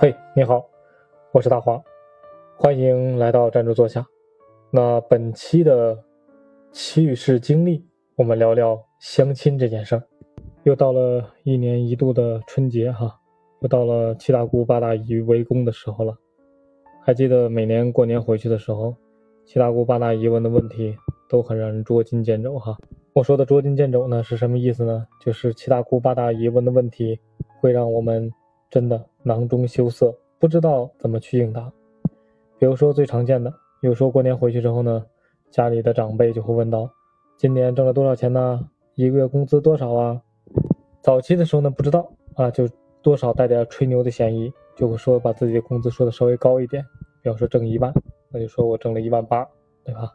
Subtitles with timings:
[0.00, 0.64] 嘿，你好，
[1.32, 1.82] 我是大华，
[2.56, 4.06] 欢迎来到站住坐下。
[4.70, 5.98] 那本期的
[6.70, 7.84] 奇遇事经历，
[8.14, 10.02] 我们聊聊相亲这件事儿。
[10.62, 13.12] 又到了一年一度的春节哈，
[13.60, 16.16] 又到了七大姑八大姨围攻的时候了。
[17.02, 18.94] 还记得每年过年回去的时候，
[19.44, 20.96] 七大姑八大姨问的问题
[21.28, 22.78] 都很让人捉襟见肘哈。
[23.14, 25.04] 我说的捉襟见肘呢是什么意思呢？
[25.20, 27.18] 就是七大姑八大姨问的问题
[27.60, 28.30] 会让我们。
[28.70, 31.70] 真的囊中羞涩，不知道怎么去应答。
[32.58, 35.04] 比如说最常见的，有时候过年回去之后呢，
[35.50, 36.90] 家里的长辈就会问到
[37.36, 38.68] ：“今年挣了多少钱呢？
[38.94, 40.20] 一个月工资多少啊？”
[41.02, 42.66] 早期的时候呢，不知道啊，就
[43.02, 46.82] 多少带点吹牛的嫌疑，就会说把自己的工资说的稍微高一点，
[47.22, 47.92] 比方说挣一万，
[48.30, 49.46] 那就说我挣了一万八，
[49.84, 50.10] 对吧？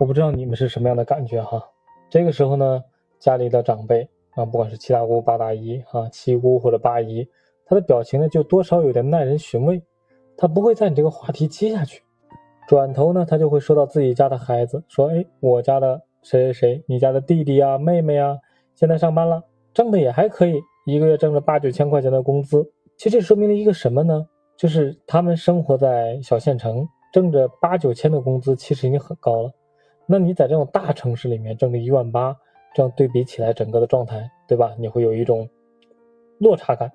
[0.00, 1.62] 我不知道你们是什么样的感觉哈。
[2.10, 2.82] 这个时候呢，
[3.18, 7.26] 家里的长辈啊，不管是七大姑八大姨啊，七姑或者八姨。
[7.68, 9.82] 他的表情呢，就多少有点耐人寻味，
[10.38, 12.02] 他不会在你这个话题接下去，
[12.66, 18.38] 转头呢，他就会说到自己家的孩子，说：“哎，我家的谁谁谁，你家的弟弟啊、妹妹啊，
[18.74, 22.66] 现在上班了，挣的也还可以，一个月挣了八九千块钱的工资。
[22.96, 24.26] 其实这说明了一个什么呢？
[24.56, 29.52] 就是他们生活在小县城，挣着八九千的工资，其实已经很高了。
[30.06, 32.34] 那你在这种大城市里面挣个一万八，
[32.74, 34.74] 这样对比起来，整个的状态，对吧？
[34.78, 35.48] 你会有一种
[36.38, 36.90] 落差感。”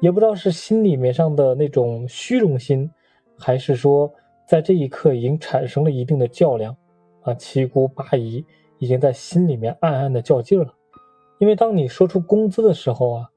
[0.00, 2.90] 也不知道是心里面上的那种虚荣心，
[3.38, 4.10] 还是说
[4.48, 6.74] 在这一刻已经产生了一定的较量，
[7.22, 8.44] 啊，七姑八姨
[8.78, 10.74] 已经在心里面暗暗的较劲了。
[11.38, 13.30] 因为当你说出工资的时候啊，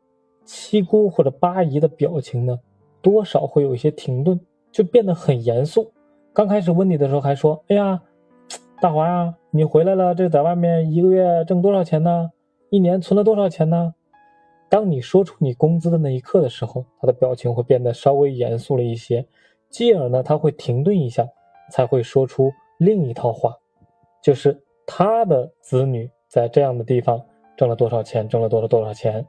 [0.45, 2.57] 七姑或者八姨的表情呢，
[3.01, 4.39] 多少会有一些停顿，
[4.71, 5.91] 就变得很严肃。
[6.33, 8.01] 刚开始问你的时候还说：“哎呀，
[8.81, 12.31] 大华呀，你回来了，这在外面一个月挣多少钱呢？
[12.69, 13.93] 一年存了多少钱呢？”
[14.73, 19.23] 当你说出你工资的那一刻的时候，他的表情会变得稍微严肃了一些，
[19.69, 21.23] 继而呢，他会停顿一下，
[21.69, 23.55] 才会说出另一套话，
[24.23, 27.23] 就是他的子女在这样的地方
[27.55, 29.23] 挣了多少钱，挣了多少多少钱，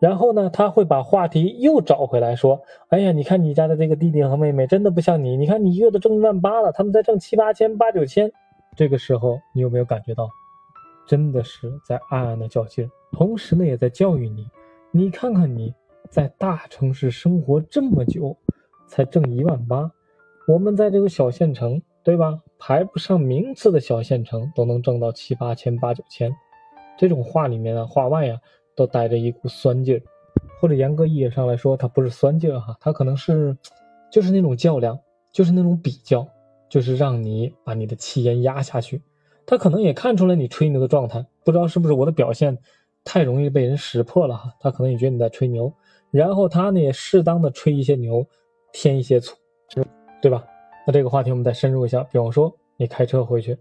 [0.00, 2.60] 然后呢，他会把话题又找回来，说
[2.90, 8.28] ：“哎呀，你看你家的这个弟弟和妹妹真的不像你，你看你一月都挣一万八了，他们在挣七八千、八九千。”
[8.74, 10.28] 这个时候，你有没有感觉到，
[11.06, 14.44] 真的是在暗暗的较劲，同时呢，也在教育你。
[14.94, 15.74] 你看看你
[16.10, 18.36] 在大城市生活这么久，
[18.86, 19.90] 才挣一万八，
[20.46, 22.38] 我们在这个小县城，对吧？
[22.58, 26.30] 排不上名次的小县城都能挣到七八千、八九千。
[26.98, 28.38] 这种话里面啊，话外呀，
[28.76, 30.02] 都带着一股酸劲儿，
[30.60, 33.56] 或者严格意义上来说，它不是酸劲儿哈，它可能是，
[34.10, 34.98] 就是那种较量，
[35.32, 36.28] 就是那种比较，
[36.68, 39.00] 就是让你把你的气焰压下去。
[39.46, 42.58] 他可能也看出来你吹牛的状态，不知道是不是我的表现。
[43.04, 45.72] 太容易被人识破了哈，他可能也觉得你在吹牛，
[46.10, 48.26] 然后他呢也适当的吹一些牛，
[48.72, 49.36] 添一些醋，
[50.20, 50.44] 对吧？
[50.86, 53.58] 那这个话题我们再深入一下，比方说你开车回去，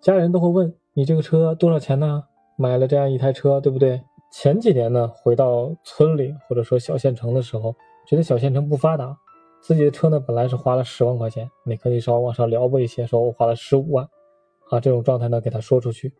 [0.00, 2.22] 家人都会问你这个车多少钱呢？
[2.58, 4.02] 买了这样一台车，对不对？
[4.32, 7.74] 前几年呢，回到村里或者说小县城的时候，
[8.06, 9.16] 觉得小县城不发达，
[9.60, 14.08] 自己的车呢本来是花了十万块钱，你可以稍微往上撩拨一些，说我花了十五万，
[14.70, 16.12] 啊，这种状态呢给他说出去。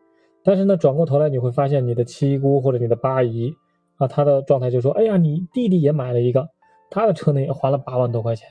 [0.46, 3.52] 但是呢，转过头来你会发现，你的七姑或者你的八姨
[3.96, 6.48] 啊，她的状态就说：“哎呀，你弟弟也买了一个，
[6.88, 8.48] 他的车呢也花了八万多块钱。”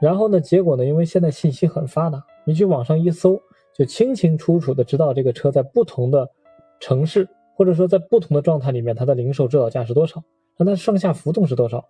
[0.00, 3.40] 然后呢，结果呢，因为现在信息很发达，你去网上一搜，
[3.76, 6.30] 就清清楚楚的知道这个车在不同的
[6.78, 10.22] 城市或者说在不同的状态里面，它的零售指导价是多少，
[10.56, 11.84] 那它上下浮动是多少。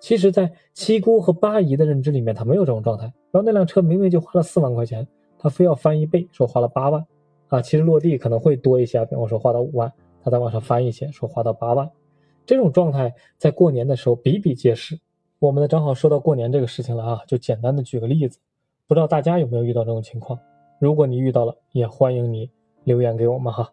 [0.00, 3.04] 其实，在七姑和八姨的认知里面，他没有这种状态。
[3.30, 5.06] 然后那辆车明明就花了四万块钱，
[5.38, 7.06] 他非要翻一倍，说花了八万。
[7.54, 11.88] 啊，其实落地可能会多一些，比方说花到五万，他再往上翻一些，说花到八万，
[12.44, 14.98] 这种状态在过年的时候比比皆是。
[15.38, 18.40] 我们呢正好说到过年这个事情了啊，就简单的举个例子，
[18.88, 20.36] 不知道大家有没有遇到这种情况？
[20.80, 22.50] 如果你遇到了，也欢迎你
[22.82, 23.72] 留言给我们哈。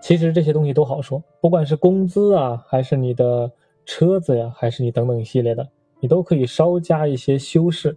[0.00, 3.52] 其实这些东西都好说，不管是工资啊，还是你的
[3.84, 5.68] 车子呀，还是你等等一系列的，
[6.00, 7.94] 你都可以稍加一些修饰。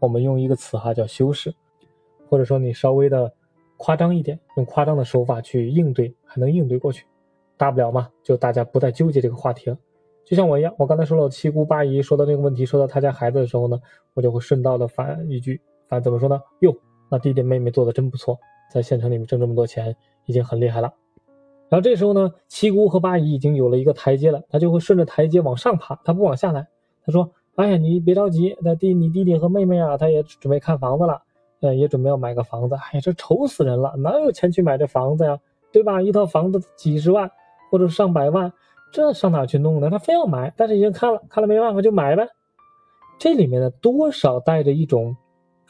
[0.00, 1.54] 我们用一个词哈，叫修饰，
[2.28, 3.32] 或者说你稍微的。
[3.76, 7.04] 夸张一点，用夸张的手法去应对，还能应对过去，
[7.56, 9.76] 大不了嘛，就大家不再纠结这个话题了。
[10.24, 13.78] 就像我一样，我刚才说了七姑八姨说到这个问题，说到他家孩子的时候呢，
[14.14, 16.40] 我就会顺道的反一句，反怎么说呢？
[16.60, 16.74] 哟，
[17.10, 18.38] 那弟弟妹妹做的真不错，
[18.72, 19.94] 在县城里面挣这么多钱，
[20.24, 20.92] 已经很厉害了。
[21.68, 26.66] 然后这时候呢，七姑和八姨已经有了一个台阶了，他就会顺着台阶往上爬，他不往下来。
[27.04, 31.22] 他说：“哎呀，你别着急，那弟你弟弟和妹妹啊，他也准备看房子了。”
[31.60, 35.38] 呃，也准备要买个房子，哎，这愁死人了，哪有钱去买这房子呀？
[35.72, 36.00] 对吧？
[36.00, 37.30] 一套房子几十万
[37.70, 38.52] 或者上百万，
[38.92, 39.90] 这上哪去弄呢？
[39.90, 42.26] 他非要买，但是已经看了，看了没办法就买呗。
[43.18, 45.16] 这里面呢多少带着一种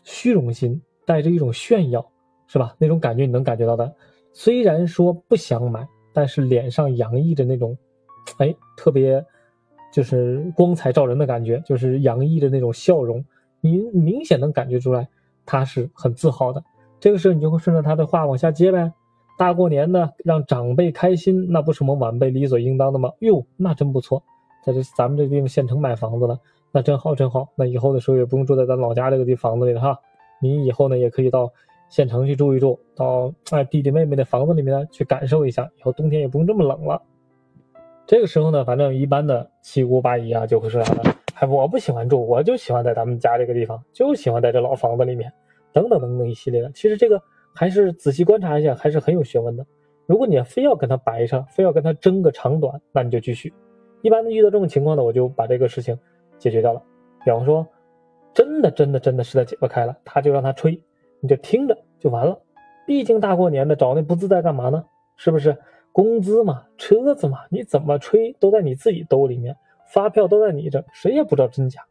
[0.05, 2.05] 虚荣心，带着一种炫耀，
[2.47, 2.75] 是吧？
[2.79, 3.93] 那种感觉你能感觉到的。
[4.33, 7.77] 虽然说不想买，但是脸上洋溢着那种，
[8.39, 9.25] 哎，特别
[9.93, 13.25] 就是光彩照人的感觉，就是洋溢着那种笑容，
[13.61, 15.09] 你明显能感觉出来
[15.47, 16.63] 他是很自豪的。
[16.99, 18.93] 这个时候你就会顺着他的话往下接呗。
[19.39, 23.13] 大过年的让长辈开心，那不是我们晚辈理所应当的吗？
[23.19, 24.23] 哟，那真不错，
[24.65, 26.41] 在这咱们这地方县城买房子了，
[26.73, 27.47] 那真好真好。
[27.55, 29.99] 那以后的时候也不用住在咱老家这个地房子里了哈。
[30.41, 31.53] 你以后呢也可以到
[31.91, 37.03] 县城去住一住，到哎弟弟妹妹的房子里面去感受一下，以后冬天也不用这么冷了。
[38.07, 41.16] 这个时候呢，反正一般的七姑八姨啊就会说啥呢？
[41.37, 45.33] 哎，我不喜欢住，我就喜欢在咱们家这个地方，就喜欢在这老房子里面，
[45.73, 46.71] 等等等等一系列的。
[46.73, 47.23] 其实这个。
[47.59, 49.65] 还是仔细观察一下，还是很有学问的。
[50.05, 53.51] 如果你非要跟他掰扯，非要跟他争个长短，那你就继续。
[54.03, 55.99] 一般的遇到这种情况呢，我就把这个事情
[56.37, 56.83] 解决掉了。
[57.25, 57.67] 比方说，
[58.35, 60.79] 真的真的真的实在解不开了，他就让他吹，
[61.19, 62.39] 你就听着就完了。
[62.87, 64.85] 毕竟大过年的找那不自在干嘛呢？
[65.17, 65.57] 是不是？
[65.93, 69.57] 工资嘛，车子嘛，你怎么吹都在你自己兜里面，
[69.93, 71.83] 发票都在你这，谁也不知道真假。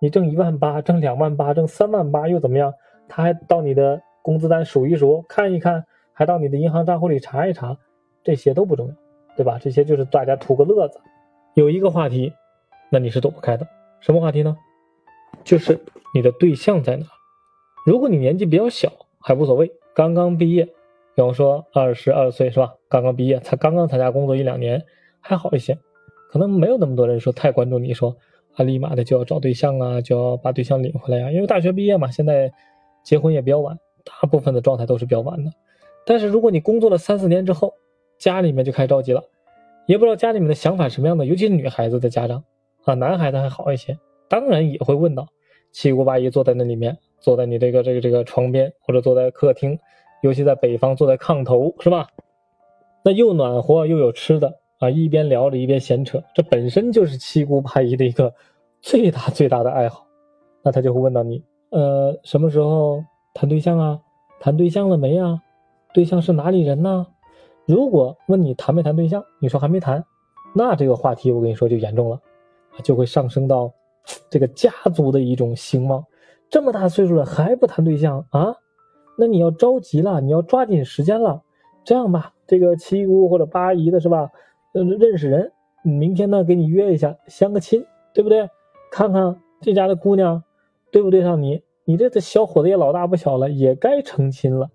[0.00, 2.74] 你挣一万八，挣两万八，挣三万八又怎么样？
[3.08, 4.02] 他还到你的。
[4.20, 7.78] 工资单数一数，看一看，还到你的银行账户里查一查，
[8.22, 8.94] 这些都不重要，
[9.36, 9.58] 对吧？
[9.58, 11.00] 这些就是大家图个乐子。
[11.54, 12.34] 有一个话题，
[12.90, 13.66] 那你是躲不开的，
[14.00, 14.54] 什么话题呢？
[15.44, 15.80] 就是
[16.12, 17.06] 你的对象在哪？
[17.86, 20.66] 如果你年纪比较小，还无所谓，刚刚毕业，
[21.14, 22.74] 比方说二十二岁是吧？
[22.90, 24.84] 刚刚毕业，才刚刚参加工作一两年，
[25.20, 25.78] 还好一些，
[26.28, 28.16] 可能没有那么多人说太关注你说
[28.54, 32.52] 啊，立马的就要找对象啊，就要把对象领回来啊，因为大学毕业嘛，现在
[33.02, 33.78] 结婚也比较晚。
[34.04, 35.52] 大部分的状态都是比较晚的，
[36.06, 37.74] 但是如果你工作了三四年之后，
[38.18, 39.22] 家里面就开始着急了，
[39.84, 42.42] 也不知道家里面的想法什么样的，尤其是女孩子的家长
[42.84, 45.28] 啊，男孩子还好一些，当然也会问到
[45.72, 49.78] 七姑八姨坐在那里面，坐在你这个这个这个床边，或者坐在客厅，
[50.22, 52.08] 尤其在北方坐在炕头是吧？
[53.04, 58.32] 那又暖和又有吃的啊，一边聊着一边闲扯，这本身就是七姑八姨的一个
[58.80, 60.06] 最大最大的爱好，
[60.62, 63.04] 那他就会问到你，呃，什么时候？
[63.34, 64.00] 谈对象啊，
[64.40, 65.40] 谈对象了没啊？
[65.94, 67.06] 对象是哪里人呢？
[67.66, 70.04] 如果问你谈没谈对象，你说还没谈，
[70.54, 72.20] 那这个话题我跟你说就严重了，
[72.82, 73.72] 就会上升到
[74.28, 76.04] 这个家族的一种兴旺。
[76.50, 78.56] 这么大岁数了还不谈对象啊？
[79.16, 81.42] 那你要着急了，你要抓紧时间了。
[81.84, 84.28] 这样吧，这个七姑或者八姨的是吧？
[84.72, 88.48] 认识人，明天呢给你约一下，相个亲，对不对？
[88.90, 90.42] 看看这家的姑娘
[90.90, 91.62] 对不对上你。
[91.84, 94.68] 你这这小伙子也老大不小了，也该成亲了，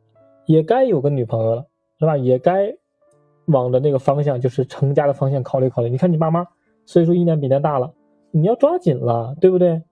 [0.46, 1.66] 也该有个女朋友了，
[2.00, 2.18] 是吧？
[2.18, 2.74] 也该
[3.46, 5.90] 往着那个方向，就是成家的方向考虑考虑。
[5.90, 6.48] 你看你妈妈
[6.86, 7.94] 岁数一年比一年大了，
[8.32, 9.84] 你要抓紧了，对不对？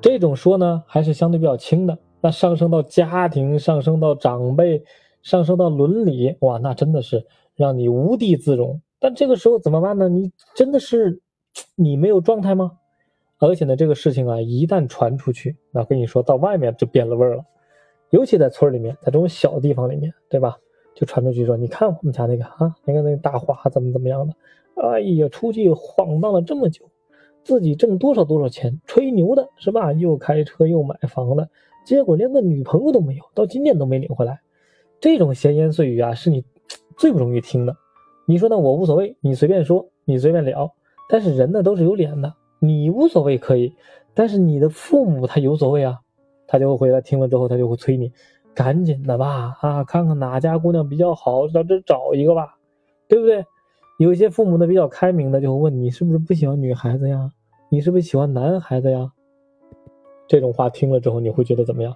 [0.00, 1.98] 这种说呢，还是相对比较轻的。
[2.20, 4.84] 那上升到家庭，上升到长辈，
[5.22, 8.80] 上升到伦理，哇，那真的是让你无地自容。
[8.98, 10.08] 但这个时候怎么办呢？
[10.08, 11.20] 你真的是
[11.74, 12.78] 你没有状态吗？
[13.38, 17.44] 而且呢，这个事情啊，一旦传出去，那跟你说到外面就变了味儿了。
[18.10, 20.56] 尤其在村里面，在这种小地方里面，对吧？
[20.94, 24.34] 就传出去说，你看我们家那个啊，你看那个大花怎么怎么样的，
[24.82, 26.88] 哎呀，出去晃荡了这么久，
[27.44, 29.92] 自己挣多少多少钱，吹牛的是吧？
[29.92, 31.50] 又开车又买房的，
[31.84, 34.40] 结果连个女朋友都没有，到今天都没领回来。
[34.98, 36.42] 这种闲言碎语啊，是你
[36.96, 37.76] 最不容易听的。
[38.26, 38.58] 你说呢？
[38.58, 40.72] 我无所谓，你随便说，你随便聊。
[41.08, 42.34] 但是人呢，都是有脸的。
[42.58, 43.72] 你无所谓可以，
[44.14, 46.00] 但是你的父母他有所谓啊，
[46.46, 48.10] 他就会回来听了之后，他就会催你，
[48.54, 52.56] 赶紧的吧，啊，看看哪家姑娘比较好，到这找一个吧，
[53.06, 53.44] 对不对？
[53.98, 57.30] 有一些父母呢比较开明的，就会问你是不是不喜欢女孩子呀？
[57.68, 59.12] 你是不是喜欢男孩子呀？
[60.26, 61.94] 这种话听了之后，你会觉得怎么样？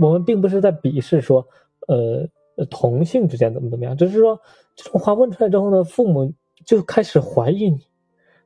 [0.00, 1.44] 我们并不是在鄙视说，
[1.88, 2.28] 呃，
[2.66, 4.40] 同性之间怎么怎么样，只是说
[4.74, 6.32] 这种话问出来之后呢，父母
[6.64, 7.86] 就开始怀疑你。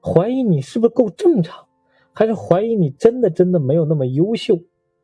[0.04, 1.64] 怀疑你是不是够正常，
[2.12, 4.59] 还是怀疑你真的真的没有那么优秀，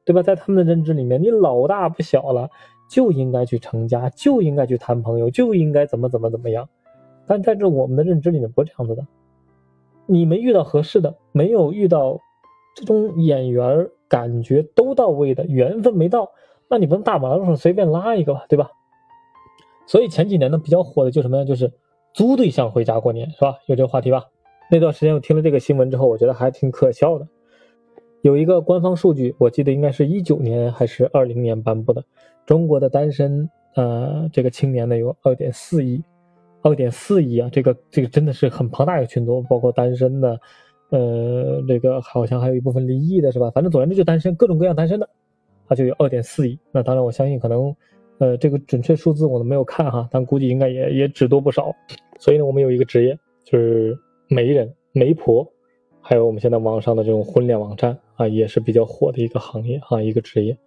[0.05, 0.23] 对吧？
[0.23, 2.51] 在他们的认知里面，你老大不小了，
[2.91, 6.69] 就应该去成家，就应该去谈朋友，就应该怎么怎么怎么样。
[7.29, 9.07] 但在这我们的认知里面不是这样子的，
[10.07, 12.19] 你没遇到合适的，没有遇到
[12.75, 16.33] 这种眼缘感觉都到位的缘分没到，
[16.69, 18.71] 那你不能大马路上随便拉一个吧，对吧？
[19.89, 21.45] 所以前几年呢比较火的就什么呀？
[21.45, 21.73] 就是
[22.13, 23.57] 租对象回家过年，是吧？
[23.67, 24.27] 有这个话题吧？
[24.71, 27.27] 那段时间我听了这个新闻之后，我觉得还挺可笑的。
[28.21, 32.05] 有一个官方数据，我记得应该是一九年还是二零年颁布的，
[32.45, 36.03] 中国的单身呃这个青年呢有二点四亿，
[36.61, 40.39] 二点四亿啊，这个这个真的是很庞大一个群体，包括单身的，
[40.91, 43.51] 呃，这个好像还有一部分离异的是吧？
[43.53, 45.09] 反正总而言之就单身，各种各样单身的，
[45.67, 46.59] 他就有二点四亿。
[46.73, 47.75] 那当然我相信可能，
[48.19, 51.73] 呃，这个准确数字我都没有看哈，但估计应该也也只多不少。
[52.19, 53.97] 所以呢，我们有一个职业就是
[54.29, 55.47] 媒人、媒婆，
[56.01, 60.59] 还有我们现在网上的这种婚恋网站啊，也是比较火的一个行业啊，一个职业。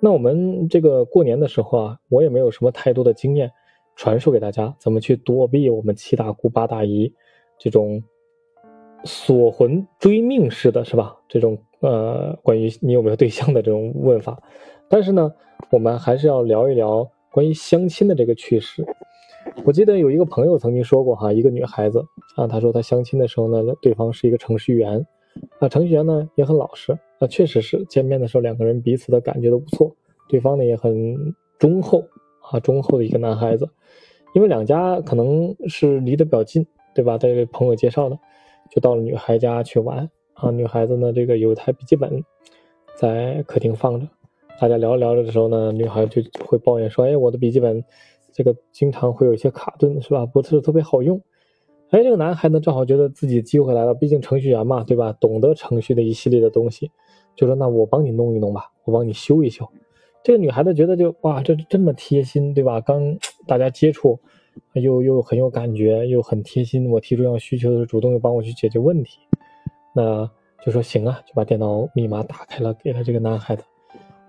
[0.00, 3.50] 那我们这个过年的时候啊，我也没有什么太多的经验
[3.96, 7.12] 传授给大家，怎么去躲避我们七大姑八大姨
[7.58, 8.02] 这种
[9.04, 11.16] 锁魂追命式的是吧？
[11.28, 14.40] 这种呃，关于你有没有对象的这种问法。
[14.88, 15.34] 但是呢，
[15.70, 18.84] 我们还是要聊一聊关于相亲的这个趣事。
[19.64, 22.04] 我记得有一个朋友曾经说过哈，一个女孩子
[22.36, 25.06] 啊，她说她相亲的时候呢，对方是一个程序员，
[25.58, 26.96] 啊，程序员呢也很老实。
[27.18, 29.94] 那确实是见面的时候，两个人彼此的感觉都不错，
[30.28, 31.16] 对方呢也很
[31.58, 32.04] 忠厚
[32.50, 33.68] 啊，忠厚的一个男孩子。
[34.34, 37.16] 因为两家可能是离得比较近，对吧？
[37.18, 38.18] 这位朋友介绍的，
[38.70, 40.50] 就到了女孩家去玩啊。
[40.50, 42.22] 女孩子呢，这个有一台笔记本
[42.94, 44.06] 在客厅放着，
[44.60, 47.84] 大家聊着聊着的时候呢，女孩就会抱怨说：“哎，我的笔记本
[48.32, 50.26] 这个经常会有一些卡顿，是吧？
[50.26, 51.20] 不是特别好用。”
[51.90, 55.12] 哎，这个男孩呢，正好觉得自己机会来了，毕竟程序员嘛，对吧？
[55.20, 56.90] 懂得程序的一系列的东西。
[57.36, 59.64] 就说那我帮你弄一弄吧，我帮你修一修。
[60.24, 62.80] 这个女孩子觉得就哇，这这么贴心，对吧？
[62.80, 64.18] 刚大家接触，
[64.74, 66.90] 又又很有感觉，又很贴心。
[66.90, 69.20] 我提出要需求的时候，主动又帮我去解决问题。
[69.94, 70.28] 那
[70.66, 73.62] 就说行啊，就把电脑密码打开了，给了这个男孩子。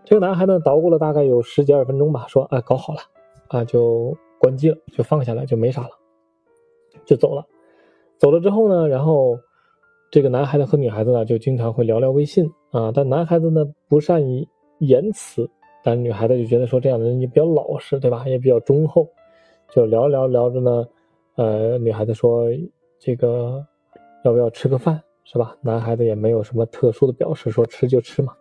[0.09, 2.99] 这个男孩呢捣鼓了大概有十几二分钟吧，说哎，搞好了
[3.47, 5.89] 啊，就关机了，就放下来，就没啥了，
[7.05, 7.45] 就走了。
[8.17, 9.37] 走了之后呢，然后。
[10.11, 14.47] 这个男孩子和女孩子呢，就经常会聊聊微信啊，但男孩子呢不善于
[14.79, 15.47] 言辞，
[15.83, 18.27] 但女孩子就觉得说这样的人也比较老实，对吧？
[18.27, 19.07] 也比较忠厚，
[19.69, 20.87] 就聊聊聊着呢，
[21.35, 22.47] 呃，女孩子说
[22.97, 23.63] 这个
[24.25, 25.55] 要不要吃个饭，是吧？
[25.61, 28.33] 男孩子也没有什么特殊的表示，说吃就吃嘛。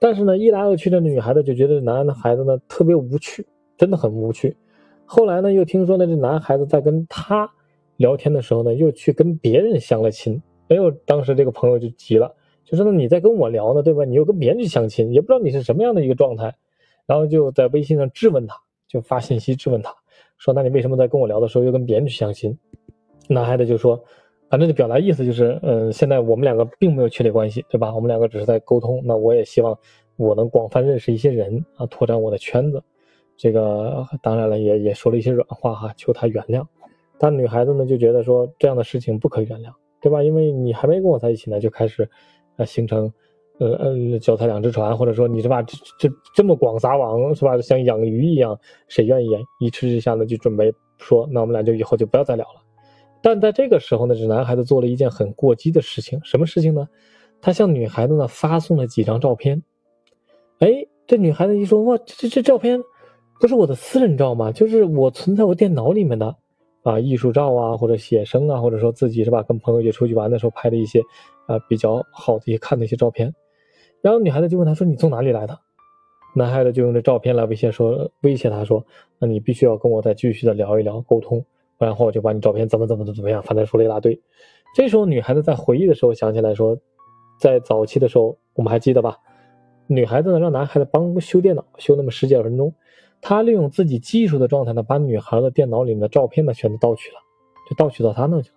[0.00, 4.56] 但是呢，一来二去的，女孩子就觉得男孩子呢特别无趣，真的很无趣。
[5.04, 7.50] 后来呢，又听说呢，这男孩子在跟她
[7.96, 10.42] 聊天的时候呢，又去跟别人相了亲。
[10.68, 12.34] 哎呦，当时这个朋友就急了，
[12.64, 14.04] 就说：“那你在跟我聊呢，对吧？
[14.04, 16.52] 你又跟别人去相亲，也不知道你是什么样的一个状态。”
[17.06, 18.56] 然后就在微信上质问他，
[18.88, 19.94] 就发信息质问他，
[20.38, 22.58] 说：“那你为什么在跟我聊的时候又跟别人去相亲？”
[23.30, 24.02] 男孩子就说
[24.48, 27.94] ：“反正就表达意思就是，嗯，现在我们两个并没有确立关系，对吧？
[27.94, 29.02] 我们两个只是在沟通。
[29.04, 29.76] 那我也希望
[30.16, 32.82] 我能广泛认识一些人啊，拓展我的圈子。
[33.36, 36.64] 这个当然了，也也说了一些软话哈，求他原谅。
[37.18, 40.22] 但女孩子呢就觉得说这样的事情不可原谅。”对吧？
[40.22, 42.08] 因为你还没跟我在一起呢，就开始，
[42.56, 43.12] 呃，形成，
[43.58, 47.60] 呃呃，脚踩两只船，或者说你是吧，这这这么广撒网是吧？
[47.60, 49.30] 像养鱼一样，谁愿意？
[49.58, 52.60] 一气之下呢，就准备说，那我们俩就以后就不要再聊了。
[53.22, 56.88] 但在这个时候呢，这男孩子做了一件很过激的事情，什么事情呢？
[57.40, 59.62] 他向女孩子呢发送了几张照片。
[60.58, 62.80] 哎，这女孩子一说，哇，这这这照片
[63.40, 64.52] 不是我的私人照吗？
[64.52, 66.36] 就是我存在我电脑里面的。
[66.82, 71.00] 啊，艺术照啊，或者写生啊，或者说自己是吧，跟朋友一起出去玩的时候拍的一些，
[71.46, 73.34] 啊，比较好的一些看的一些照片。
[74.00, 75.58] 然后女孩子就问他说：“你从哪里来的？”
[76.36, 78.86] 男孩子就用这照片来威胁说，威胁他说
[79.18, 81.44] ：“那你必须要跟我再继续的聊一聊，沟通，
[81.78, 84.20] 然后我就把你照片怎么怎么怎么样。”反正说了一大堆。
[84.74, 86.76] 这时候女孩子在回忆的时候想起来说，
[87.40, 89.16] 在早期的时候我们还记得吧？
[89.86, 92.74] 女孩子呢让男孩子帮修电脑，修那么十几二十分钟。
[93.22, 97.16] 他利用自己技术的状态呢，把女孩的电脑里面的照片呢全都盗取了，
[97.68, 98.56] 就盗取到他那去了。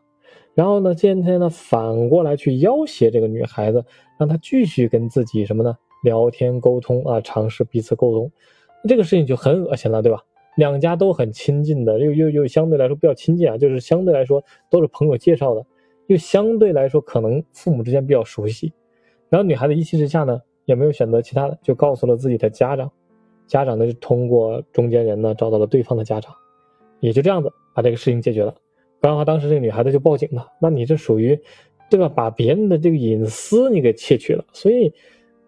[0.53, 3.85] 然后呢，今天呢反过来去要挟这个女孩子，
[4.17, 8.29] 让她继续跟自己什么呢聊天沟通啊，尝试彼此沟通。
[8.87, 10.21] 这个事情就很恶心了，对吧？
[10.59, 15.65] 两家都很亲近的，又又又相对来说比较亲近啊，就是相对来说都是朋友介绍的，
[16.07, 18.71] 又相对来说可能父母之间比较熟悉。
[19.29, 22.91] 然后女孩子一气之下呢，也没有选择其他的，就告诉了自己的家长。
[23.47, 26.31] 家长呢就通过中间人呢找到了对方的家长，
[26.99, 28.53] 也就这样子把这个事情解决了。
[28.99, 30.45] 不然的话，当时这个女孩子就报警了。
[30.61, 31.39] 那你这属于，
[31.89, 32.09] 对吧？
[32.09, 34.43] 把别人的这个隐私你给窃取了。
[34.51, 34.93] 所以，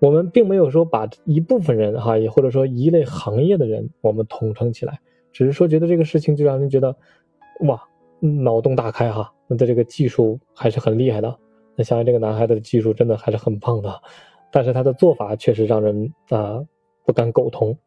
[0.02, 5.00] 我们并没有说把一部分人哈，也或者说一类行业的人我们统称起来，
[5.32, 6.96] 只是说觉得这个事情就让人觉得，
[7.68, 7.80] 哇，
[8.20, 9.32] 脑洞大开哈。
[9.46, 11.38] 那的这个技术还是很厉害的。
[11.76, 14.02] 那想想这个男孩子的技术真的还是很棒的，
[14.52, 16.66] 但是他的做法确实让人啊
[17.06, 17.78] 不敢苟同。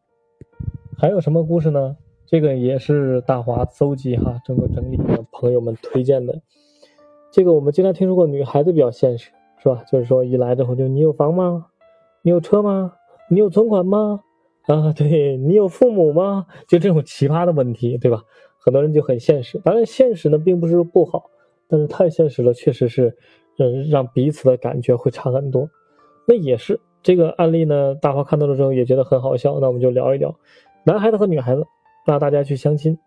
[0.97, 1.97] 还有什么故事呢？
[2.25, 6.41] 这个也是大华搜集哈，整个整理的朋友们推荐的。
[7.29, 9.31] 这个我们经常听说过，女孩子比较现实，
[9.61, 9.83] 是吧？
[9.91, 11.65] 就是说一来之后就你有房吗？
[12.25, 12.91] 你有车吗？
[13.29, 14.19] 你有存款吗？
[14.65, 16.47] 啊，对你有父母吗？
[16.67, 18.19] 就这种奇葩的问题，对吧？
[18.57, 19.59] 很多人就很现实。
[19.59, 21.29] 当然，现实呢并不是不好，
[21.69, 23.15] 但是太现实了，确实是
[23.59, 25.69] 嗯，让彼此的感觉会差很多。
[26.27, 29.59] 那也是这个案例呢，大华看到了之后也觉得很好笑。
[29.59, 30.35] 那我们就聊一聊，
[30.83, 31.63] 男孩子和女孩子，
[32.07, 32.97] 那大家去相亲，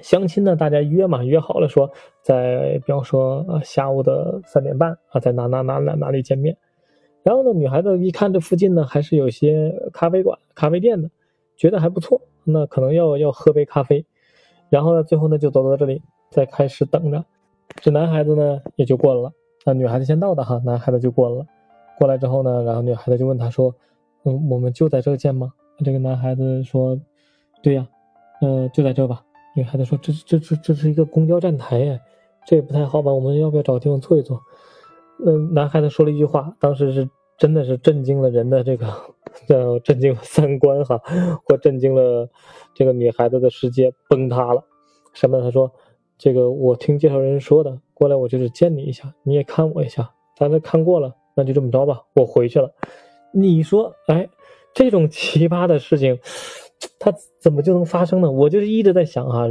[0.00, 1.90] 相亲呢，大家约嘛，约好了说
[2.22, 6.56] 在，比方说啊下午的三点半啊，在哪哪哪哪哪里见面。
[7.22, 11.10] 然后呢，女孩子一看这附近呢还是有些咖啡馆、咖啡店的，
[11.56, 14.04] 觉得还不错，那可能要要喝杯咖啡。
[14.68, 17.24] 然后呢，最后呢就走到这里，再开始等着。
[17.76, 19.32] 这男孩子呢也就过了，
[19.64, 21.46] 那女孩子先到的哈，男孩子就过了。
[21.98, 23.72] 过来之后呢，然后女孩子就问他说
[24.24, 25.52] ：“嗯，我们就在这见吗？”
[25.84, 26.98] 这个男孩子说
[27.62, 27.86] ：“对呀，
[28.40, 29.22] 嗯，就在这吧。”
[29.54, 32.00] 女孩子说：“这这这这是一个公交站台呀，
[32.46, 33.12] 这也不太好吧？
[33.12, 34.40] 我们要不要找个地方坐一坐？”
[35.24, 38.86] 那男孩子说了一句话，当时是真的是震惊了人的这个，
[39.46, 41.00] 叫震惊了三观哈，
[41.44, 42.28] 或震惊了
[42.74, 44.64] 这个女孩子的世界崩塌了。
[45.12, 45.40] 什么？
[45.40, 45.70] 他说
[46.18, 52.70] ：“这个我听介绍人说的，过来我就是见你一下，你也看我一下，咱这看过了。”那就这么着吧，我回去了。
[53.32, 54.28] 你说，哎，
[54.74, 56.18] 这种奇葩的事情，
[56.98, 57.10] 他
[57.40, 58.30] 怎么就能发生呢？
[58.30, 59.46] 我就是一直在想啊，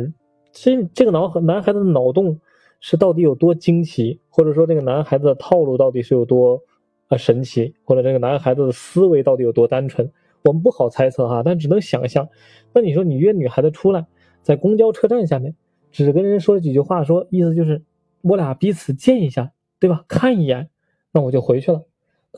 [0.51, 2.39] 这这个脑男孩子的脑洞
[2.81, 6.61] 是到底有多惊奇，或者说这个男孩子的套路到底是有多
[7.07, 10.11] 啊神奇，或者这个男孩子的思维到底有多单纯，
[10.43, 12.27] 我们不好猜测哈，但只能想象。
[12.73, 14.05] 那你说你约女孩子出来，
[14.41, 15.55] 在公交车站下面，
[15.91, 17.83] 只跟人说几句话，说意思就是
[18.21, 20.03] 我俩彼此见一下，对吧？
[20.09, 20.69] 看一眼。
[21.13, 21.83] 那我就回去了，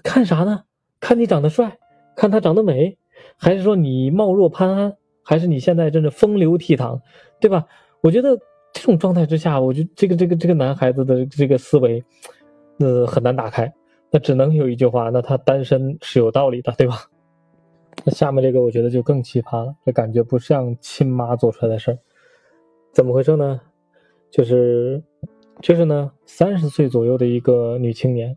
[0.04, 0.64] 看啥呢？
[1.00, 1.78] 看你长得帅，
[2.16, 2.98] 看他长得美，
[3.38, 7.00] 还是说你貌若潘安，还是你现在真的风流倜傥，
[7.40, 7.68] 对吧？
[8.02, 8.40] 我觉得
[8.84, 12.04] 这种状态之下，我就这个这个这个男孩子的这个思维，
[12.80, 13.74] 呃，很难打开。
[14.12, 16.96] 那只能有一句话，那他单身是有道理的，对吧？
[18.04, 21.98] 那下面这个我觉得就更奇葩了，这感觉不像亲妈做出来的事儿，
[22.92, 23.62] 怎么回事呢？
[24.30, 25.02] 就是
[25.62, 28.36] 就是呢，三十岁左右的一个女青年。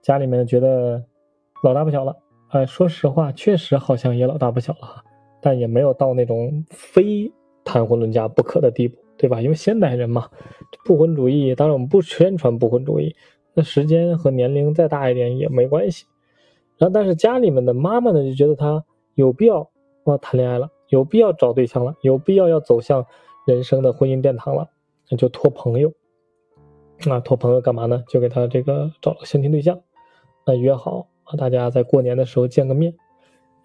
[0.00, 1.04] 家里面觉得
[1.62, 2.16] 老大不小了，
[2.48, 5.04] 哎，说实话，确实好像也老大不小了，
[5.42, 7.30] 但也没有到那种非
[7.62, 9.40] 谈婚论嫁不可的地步，对吧？
[9.40, 10.28] 因为现代人嘛，
[10.84, 13.16] 不婚主义，当然我们不宣传不婚主义，
[13.54, 16.04] 那时间和年龄再大一点也没关系。
[16.76, 18.84] 然后，但是家里面的妈妈呢，就觉得他
[19.14, 19.70] 有必要
[20.04, 23.06] 啊谈恋爱了，有必要找对象了，有必要要走向
[23.46, 24.68] 人生的婚姻殿堂了，
[25.08, 25.90] 那就托朋友，
[27.06, 28.04] 那托朋友干嘛呢？
[28.06, 29.80] 就给他这个找了相亲对象。
[30.44, 32.94] 那约好啊，大家在过年的时候见个面，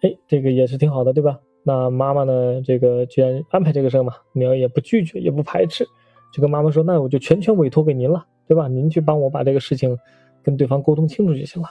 [0.00, 1.38] 哎，这个也是挺好的，对吧？
[1.62, 5.86] 那妈妈呢，这个既然安排这个事嘛，女儿也不拒绝，也不排斥，
[6.32, 8.66] 就跟妈妈说，那我就全权委托给您了，对吧？
[8.66, 9.96] 您去帮我把这个事情
[10.42, 11.68] 跟对方沟通清楚就行了。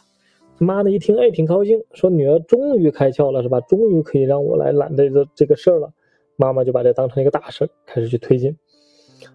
[0.60, 3.60] 妈呢一听，哎，挺高兴，说女儿终于开窍了，是吧？
[3.62, 5.91] 终于可以让我来揽这个这个事儿了。
[6.36, 8.56] 妈妈就把这当成一个大事，开始去推进，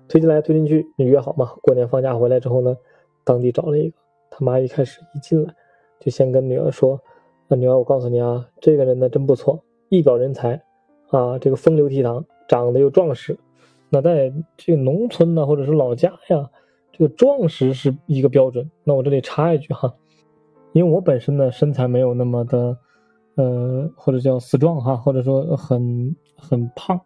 [0.09, 1.53] 推进来推进去，你约好嘛？
[1.63, 2.77] 过年放假回来之后呢，
[3.25, 3.97] 当地找了一个，
[4.31, 5.53] 他妈一开始一进来。
[6.01, 7.01] 就先跟女儿说
[7.49, 10.61] ：“那女儿，我告诉你啊，这个人呢真不错，一表人才，
[11.11, 13.39] 啊，这个风流倜傥，长得又壮实。
[13.89, 16.51] 那在这个农村呢，或者是老家呀，
[16.93, 18.69] 这个壮实是一个标准。
[18.83, 19.95] 那我这里插一句哈，
[20.73, 22.77] 因为我本身呢身材没有那么的，
[23.37, 27.01] 呃，或者叫死壮哈，或者说很很胖，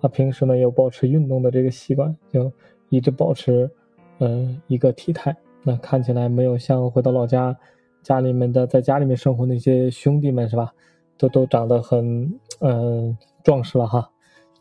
[0.00, 2.50] 啊，平时呢有保持运动的这个习惯，就
[2.88, 3.70] 一直保持，
[4.18, 5.36] 嗯，一个体态。
[5.62, 7.56] 那看起来没有像回到老家。”
[8.00, 10.72] 家里面的在家里面生活那些兄弟们是吧，
[11.18, 14.08] 都都长得很嗯壮实了哈，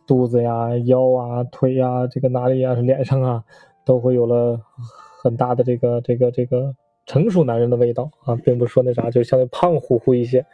[0.06, 3.43] 肚子呀、腰啊、腿呀，这个哪里呀脸上啊，
[3.86, 4.60] 都会有了
[5.24, 10.46] 很大的这个这个这个成熟男人的味道啊，并不是说那啥，就相对胖乎乎一些。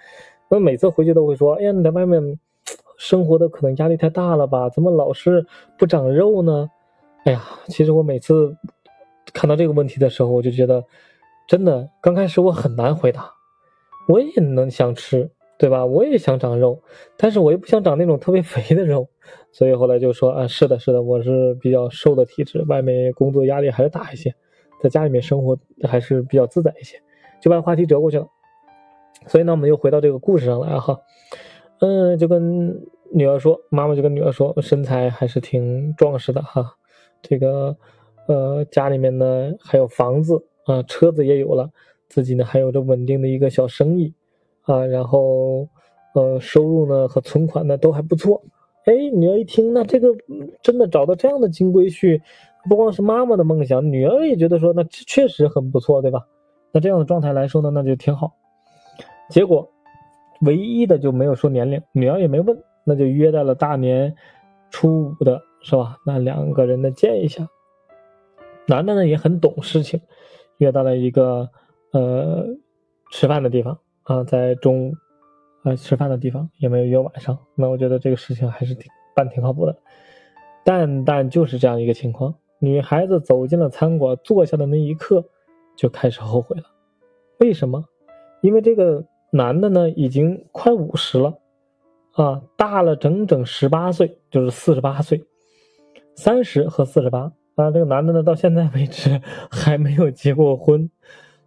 [0.50, 2.40] 那每次回去都会说，哎呀，你在外面
[2.98, 4.70] 生活的可能压力太大了吧？
[4.70, 5.46] 怎么老是
[5.78, 6.70] 不长肉呢？
[7.26, 8.56] 哎呀，其实我每次
[9.34, 10.84] 看到这个问题的时候，我就觉得。
[11.46, 13.30] 真的，刚开始我很难回答，
[14.08, 15.86] 我也能想吃，对吧？
[15.86, 16.82] 我也想长肉，
[17.18, 19.08] 但是我又不想长那种特别肥的肉，
[19.52, 24.34] 所以后来就说啊，是的，是的，我是比较瘦的体质，外面工作压力还是大一些，
[24.82, 27.02] 在家里面生活还是比较自在一些，
[27.42, 28.28] 就把话题折过去了。
[29.28, 31.00] 所以呢，我们又回到这个故事上来哈，
[31.80, 36.76] 嗯，就跟女儿说，妈妈就跟女儿说，身材还是挺壮实的哈，
[37.22, 37.78] 这个
[38.28, 40.44] 呃，家里面呢还有房子。
[40.66, 41.70] 啊，车子也有了，
[42.08, 44.14] 自己呢还有着稳定的一个小生意，
[44.64, 45.68] 啊，然后，
[46.16, 48.42] 呃，收入呢和存款呢都还不错。
[48.86, 50.10] 哎，女儿一听，那这个
[50.62, 52.22] 真的找到这样的金龟婿，
[52.70, 56.26] 不光是妈妈的梦想，女儿也觉得说，那确实很不错，对吧？
[56.72, 58.34] 那这样的状态来说呢，那就挺好。
[59.30, 59.70] 结果，
[60.42, 64.14] 唯一的就没有说年龄，女儿也没问，那就约在了大年
[64.70, 65.98] 初五的是吧？
[66.06, 67.48] 那两个人呢见一下，
[68.68, 70.02] 男的呢也很懂事情。
[70.58, 71.50] 约到了一个
[71.92, 72.46] 呃
[73.12, 74.94] 吃饭的地方啊，在中午
[75.64, 77.38] 啊吃饭的地方，也没有约晚上。
[77.56, 79.76] 那我觉得这个事情还是挺办挺靠谱的。
[80.66, 85.26] 但但就是这样一个情况，女孩子走进了餐馆，坐下的那一刻
[85.76, 86.64] 就开始后悔了。
[87.40, 87.84] 为什么？
[88.42, 91.38] 因为这个男的呢已经快五十了
[92.12, 95.24] 啊，大了整整十八岁，就是四十八岁，
[96.16, 97.72] 三十和四十八啊。
[97.72, 100.90] 这个男的呢到现在为止 还没有结过婚，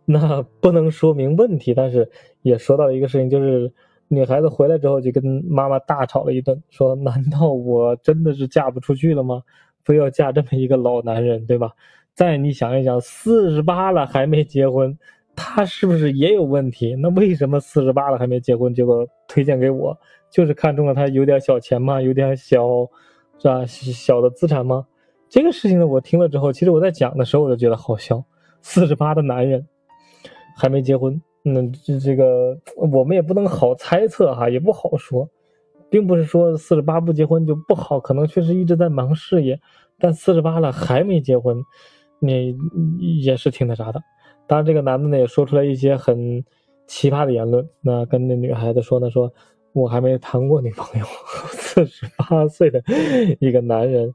[0.09, 2.11] 那不能说明问题，但是
[2.43, 3.73] 也说到一个事情，就是。
[4.09, 9.43] 女孩子回来之后就跟妈妈大吵了一顿，说：“难道我真的是嫁不出去了吗？
[9.83, 11.73] 非要嫁这么一个老男人，对吧？
[12.15, 14.97] 再你想一想，四十八了还没结婚，
[15.35, 16.95] 他是不是也有问题？
[16.95, 19.99] 那为什么四十八了还没结婚，结果推荐给我，
[20.31, 22.01] 就是看中了他有点小钱吗？
[22.01, 22.89] 有点小，
[23.39, 23.67] 是吧？
[23.67, 24.87] 小的资产吗？
[25.29, 28.23] 这个事情呢，我听了之后，其实我在讲的时候我就觉得好笑。
[28.63, 29.67] 四十八的男人
[30.57, 35.31] 还没结婚。”那这这个我们也不能好猜测哈，也不好说，
[35.89, 39.57] 并不是说四十八不结婚就不好，可能确实一直在忙事业，
[39.97, 41.63] 但四十八了还没结婚，
[42.19, 42.53] 那
[42.99, 44.03] 也是挺那啥的。
[44.49, 46.45] 当然，这个男的呢也说出来一些很
[46.89, 49.33] 奇葩的言论，那跟那女孩子说呢，说
[49.73, 51.07] 我还没谈过女朋友，
[51.55, 52.83] 四十八岁的
[53.39, 54.13] 一个男人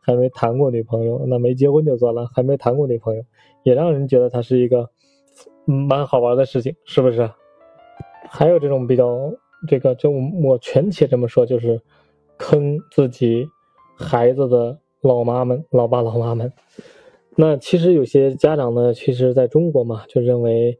[0.00, 3.22] 还没谈过女朋友，那没结婚就算了，还没谈过女朋友，
[3.62, 4.90] 也让人觉得他是一个。
[5.64, 7.30] 蛮好玩的事情，是不是？
[8.28, 9.30] 还有这种比较
[9.68, 11.80] 这个，就我全且这么说，就是
[12.38, 13.46] 坑自己
[13.96, 16.52] 孩子的老妈们、老爸老妈们。
[17.36, 20.78] 那其实有些家长呢，其实在中国嘛，就认为，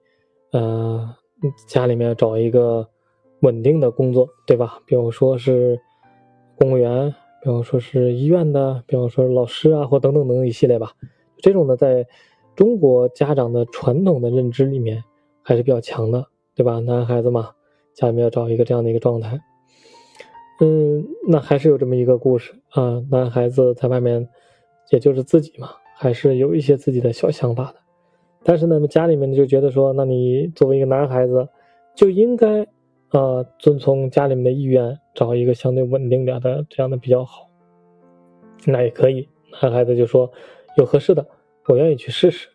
[0.53, 1.15] 呃，
[1.67, 2.89] 家里面找一个
[3.41, 4.79] 稳定的工作，对吧？
[4.87, 5.81] 比如说是
[6.57, 10.93] 公务员，比方说是医院的，比方说是老师啊，或等等等等一系列吧。
[11.39, 12.07] 这种呢，在
[12.55, 15.03] 中国家长的传统的认知里面
[15.43, 16.79] 还是比较强的，对吧？
[16.81, 17.51] 男孩子嘛，
[17.95, 19.41] 家里面要找一个这样的一个状态。
[20.61, 24.29] 嗯，那还是有这么一个故事啊，男孩子在外面，
[24.91, 27.77] 也就是自己嘛，还是有一些自己的小想法的。
[28.45, 31.49] 但是呢，家里面就觉得说，那你作为一个男孩子，
[31.97, 32.63] 就应该
[33.09, 37.49] 啊，遵从家里面的意愿，找一个相对稳定点的这样的比较好。
[38.67, 39.29] 那也可以，
[39.63, 40.31] 男孩子就说
[40.77, 41.27] 有合适的。
[41.69, 42.49] 我愿意去试试，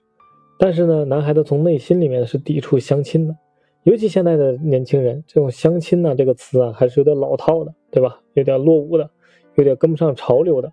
[0.60, 3.36] 但是呢，男孩子从内心里面是抵触相亲的，
[3.84, 8.20] 尤其现在的年轻人，这种相亲呢这个词啊，还是有点老套的，对吧？
[8.34, 9.10] 有点落伍的，
[9.56, 10.72] 有点跟不上潮流的。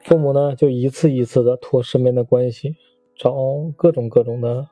[0.00, 2.74] 父母呢就一次一次的托身边的关系，
[3.16, 3.34] 找
[3.76, 4.66] 各种各种的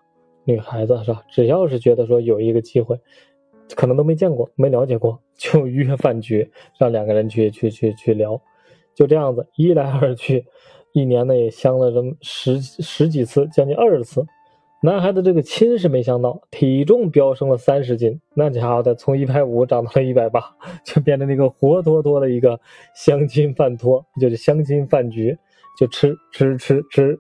[0.45, 1.23] 女孩子，是吧？
[1.31, 2.99] 只要是觉得说有一个机会，
[3.75, 8.41] 可能都没见过、没了解过，就约饭局，让两个人去去去去聊，
[8.95, 10.47] 就这样子一来二去。
[10.97, 14.25] 一年呢也相了这么十十几次，将近二十次。
[14.83, 20.41] 男孩子这个亲是没相到，体重飙升了三十斤，那家伙的从一百五长到了一百八，
[20.87, 22.59] 就变成那个活脱脱的一个
[22.95, 25.37] 相亲饭托，就是相亲饭局，
[25.79, 27.19] 就吃吃吃吃。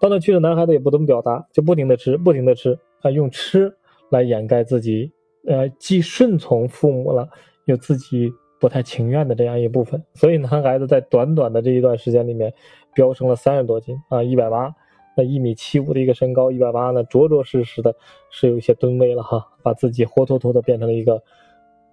[0.00, 3.72] 到那去了，男孩子也不怎么表达，就不停的吃，不停的吃啊，用吃
[4.10, 5.12] 来掩盖自己，
[5.46, 7.28] 呃，既顺从父母了，
[7.66, 10.02] 又自己不太情愿的这样一部分。
[10.14, 12.52] 所以男孩子在短短的这一段时间里面。
[12.94, 14.74] 飙升了三十多斤啊，一百八，
[15.16, 17.94] 那一米七五的一个身高，一百八呢，着着实实的
[18.30, 21.22] 是有一些吨位了哈，把自己活脱脱的变成了一个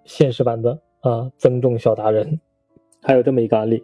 [0.06, 2.40] 现实版的啊增重小达人。
[3.02, 3.84] 还有这么一个案例，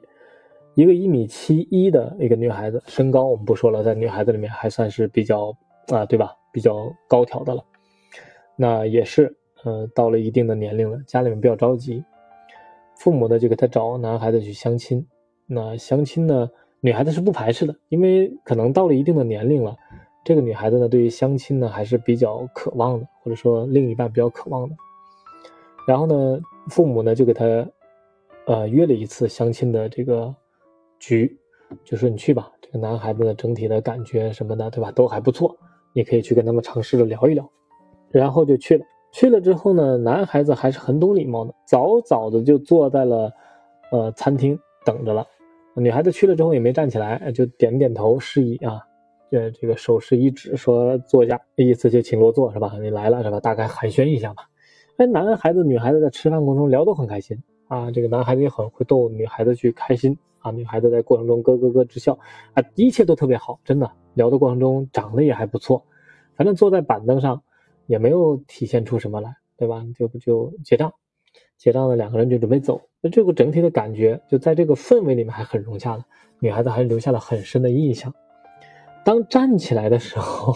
[0.73, 5.55] 一个一米七一的一个女孩子，身高我们不说了，在女孩子里面还算是比较
[5.87, 6.33] 啊，对吧？
[6.51, 7.63] 比较高挑的了。
[8.57, 12.03] 那也是，嗯，到了一定的年龄了，家里面比较着急，
[12.97, 15.05] 父母呢就给他找男孩子去相亲。
[15.45, 16.49] 那相亲呢？
[16.85, 19.75] 女孩子是不排斥的，因为可能到了一定的年龄了，
[20.23, 24.75] 这个女孩子呢，对于相亲呢还是比较渴望的，或者说另一半比较渴望的。
[25.87, 27.43] 然后呢，父母呢就给她，
[28.45, 30.35] 呃，约了一次相亲的这个
[30.99, 31.35] 局，
[31.83, 35.57] 就说你去吧，这个男孩子的整体的感觉什么的，对吧，都还不错，
[35.91, 37.49] 你可以去跟他们尝试着聊一聊。
[38.11, 43.33] 然后就去了，去了之后呢，男孩子还是很懂礼貌的，早早的就坐在了，
[43.91, 45.25] 呃，餐厅等着了。
[45.75, 48.81] 女孩子去了之后也没站起来，就点点头示意啊，
[49.31, 52.73] 呃，这个手势一指说坐下，意思就请落座是吧？
[52.81, 53.39] 你来了是吧？
[53.39, 54.43] 大概寒暄一下吧。
[54.97, 62.17] 哎，男孩子女孩子在吃饭过程中聊得很开心啊，这个男孩子也很会逗女孩子去开心啊，女孩子在过程中咯咯咯直笑
[62.53, 65.83] 啊，一切都特别好，真的聊的过程中长得也还不错，
[66.35, 67.43] 反正坐在板凳上
[67.87, 69.85] 也没有体现出什么来，对吧？
[69.97, 70.93] 就就结账。
[71.57, 72.81] 结账了，两个人就准备走。
[73.01, 76.03] 那这个整体的感觉，就在这个氛围里面还很融洽的，
[76.39, 78.13] 女孩子还留下了很深的印象。
[79.05, 80.53] 当站起来的时候，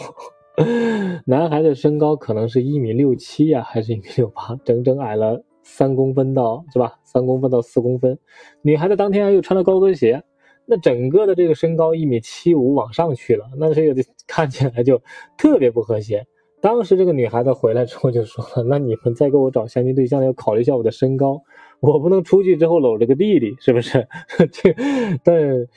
[1.25, 6.95] 男孩的身高可能是一米六七呀，还是一米六八，整整矮了三公分到是吧？
[7.03, 8.17] 三公分到四公分。
[8.61, 10.23] 女孩子当天又穿了高跟鞋，
[10.65, 15.01] 那整个的这个身高一米七五往上去了，那这个 看起来就
[15.37, 16.25] 特别不和谐。
[16.61, 21.41] 当时这个女孩子回来之后就说：“那你们再给我找相亲对象，要考虑一下我的身高，
[21.79, 24.07] 我不能出去之后搂着个弟弟，是不是？”
[24.51, 24.75] 这，
[25.23, 25.67] 但。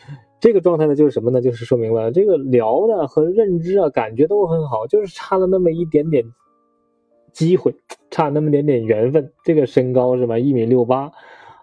[0.42, 1.40] 这个状态呢，就是什么呢？
[1.40, 6.24] 就是说明了这个聊的和认知啊，感觉都很好，就是差了那么一点点
[7.32, 7.72] 机会，
[8.10, 9.32] 差那么点点缘分。
[9.44, 10.36] 这个身高是吧？
[10.36, 11.12] 一米六八，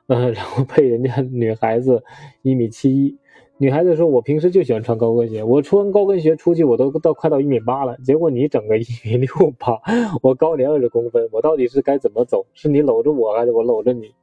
[0.07, 2.01] 嗯，然后配人家女孩子
[2.41, 3.17] 一米七一。
[3.59, 7.97] 女孩子说：“我平时就喜欢穿高跟鞋，我穿高跟鞋出去，我都到快到一米八了。
[7.97, 9.79] 结果你整个一米六八，
[10.21, 12.45] 我高你二十公分，我到底是该怎么走？
[12.53, 14.15] 是你搂着我，还是我搂着你？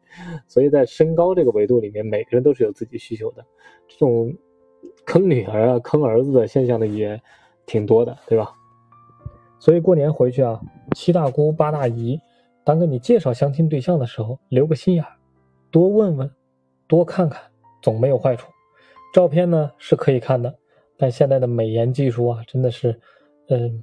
[0.49, 3.45] 所以在身高这个维度里面，每个人都是有自己需求的。
[3.87, 4.35] 这种。”
[5.05, 7.21] 坑女儿啊，坑儿子的现象呢也
[7.65, 8.53] 挺多的，对吧？
[9.59, 10.61] 所以过年回去啊，
[10.97, 12.21] 七大姑八大姨，
[12.65, 15.05] 当给你介绍相亲对象的时候，留个心眼，
[15.71, 16.31] 多问问，
[16.89, 17.41] 多看看，
[17.83, 18.49] 总没有坏处。
[19.17, 20.55] 照片呢是可以看的，
[20.99, 23.01] 但现在的美颜技术啊，真的是，
[23.49, 23.83] 嗯，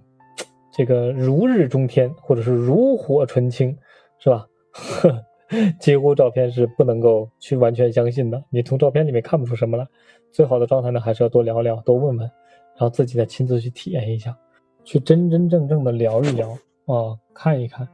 [0.71, 3.75] 这个如日中天，或者是如火纯青，
[4.19, 4.47] 是吧？
[4.73, 5.25] 呵。
[5.81, 9.87] 几乎照片是不能够去完全相信的，你从照片里面看不出什么来。
[10.31, 14.37] 最好的状态呢，还是要多聊聊，多问问，然后自己再亲自去体验一下，
[14.83, 16.51] 去真真正正的聊一聊
[16.85, 17.87] 啊，看一看，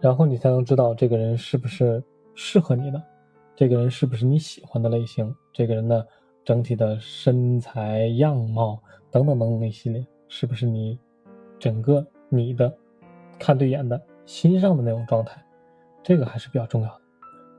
[0.00, 2.00] 然后你才能知道这个人是不是
[2.36, 3.02] 适合你的，
[3.56, 6.04] 这个人是不是你喜欢的类型，这个人呢
[6.44, 8.78] 整体的身材样貌
[9.10, 10.98] 等等等等一系列，是不是你
[11.58, 12.72] 整个你的
[13.38, 15.40] 看对眼的心上的那种状态。
[16.02, 17.00] 这个还是比较重要的，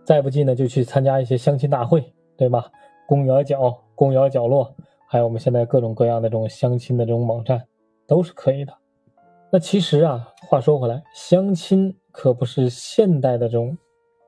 [0.03, 2.69] 再不济呢，就去参加一些相亲大会，对吧？
[3.07, 4.75] 公园角、公园角落，
[5.07, 7.65] 还有我们现在各种各样的这种相亲的这种网站，
[8.05, 8.73] 都是可以的。
[9.49, 13.77] 那其实啊，话说回来，相亲可不是现代的这种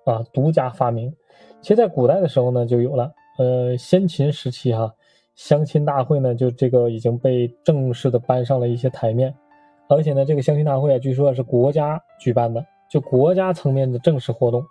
[0.06, 1.14] 啊独家发明，
[1.62, 3.12] 其实在古代的时候呢就有了。
[3.38, 4.94] 呃，先秦时期哈，
[5.36, 9.34] 相亲大会呢就这个已经被正式的搬上了一些台面，
[9.90, 12.66] 而且呢，这个相亲大会啊，据说是国家举办的。
[12.88, 14.64] 就国家层面的正式活动，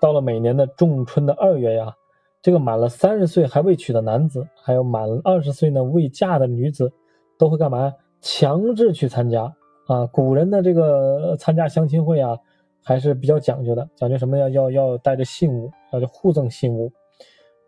[0.00, 1.92] 到了每年的仲春的二月呀，
[2.40, 6.90] 这个满了三十岁还未娶的男子，还有满二十岁呢未嫁的女子，
[7.36, 7.92] 都会干嘛？
[8.20, 9.52] 强制去参加
[9.88, 10.06] 啊！
[10.06, 12.38] 古人的这个参加相亲会啊，
[12.82, 14.48] 还是比较讲究的，讲究什么呀？
[14.50, 16.92] 要要带着信物，要互赠信物，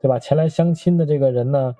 [0.00, 0.18] 对吧？
[0.18, 1.74] 前来相亲的这个人呢，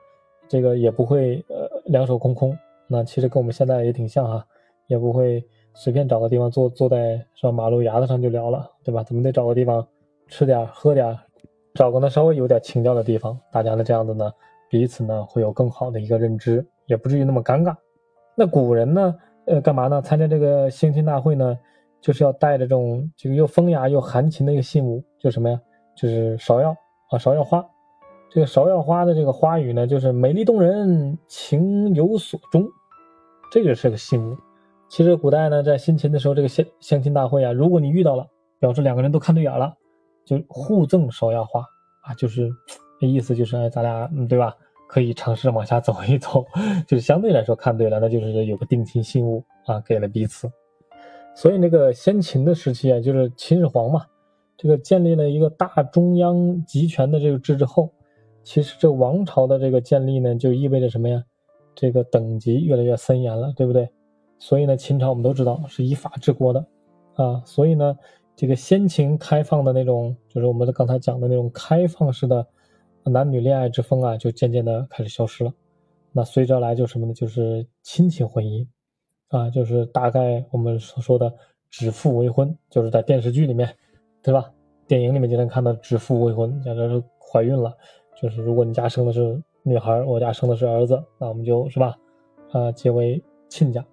[0.49, 2.57] 这个也不会呃两手空空。
[2.87, 4.47] 那其实跟我们现在也挺像哈，
[4.87, 5.45] 也不会。
[5.73, 9.05] 随便找个地方坐坐在是吧马路牙子上就聊了，对吧？
[9.05, 9.87] 怎么得找个地方
[10.27, 11.17] 吃点喝点，
[11.75, 14.33] 找个呢稍微有点情调的地方，大家呢这样子呢
[14.69, 17.73] 彼此呢会有更好的一个认知，也不至于那么尴尬。
[18.35, 19.15] 那古人呢，
[19.47, 20.03] 呃，干嘛呢？
[20.03, 21.57] 参加这个相亲大会呢，
[22.01, 25.61] 就是要带着这种这个又风雅又含情的一个信物，就什么呀？
[25.97, 26.71] 就是芍药
[27.11, 27.65] 啊，芍药花。
[28.33, 32.65] 这个芍药花的这个花语呢，就是美丽动人，情有所钟，
[33.51, 34.37] 这个是个信物。
[34.89, 38.25] 其实古代呢，在新秦的时候，这个相相亲大会啊，如果你遇到了，
[38.61, 39.75] 表示两个人都看对眼了，
[40.25, 41.61] 就互赠芍药花
[42.03, 42.49] 啊，就是
[43.01, 44.55] 那意思就是哎，咱俩嗯，对吧？
[44.89, 46.45] 可以尝试往下走一走，
[46.87, 50.51] 就是相对来说看对了，那就是有个定情信物啊，给了彼此。
[51.35, 54.05] 所以那个先秦的时期啊，就是秦始皇嘛，
[54.57, 57.89] 这个建立了一个大中央集权的这个制之后，
[58.51, 61.25] 其实这王朝的这个建立呢，就意味着什么呀？
[61.73, 63.89] 这个等级越来越森严了，对不对？
[64.41, 66.67] 所以呢，秦朝我们都知道是以法治国的，
[67.15, 67.97] 啊，所以呢，
[68.35, 72.45] 这个先秦开放的那种，就是我们刚才讲的那种开放式的
[73.05, 75.55] 男女恋爱之风啊，就渐渐的开始消失了。
[76.11, 77.15] 那随之而来就什么呢？
[77.15, 78.67] 就是亲情婚姻，
[79.29, 81.33] 啊，就是大概我们所说的
[81.71, 83.73] 指腹为婚，就是在电视剧里面，
[84.25, 84.53] 对吧？
[84.89, 87.73] 电影里面经常看到指腹为婚，假如怀孕了，
[88.21, 91.97] 就是如果你家生的是女孩，我家生的是儿子，那我们就是吧，
[92.53, 93.85] 啊，结为亲家。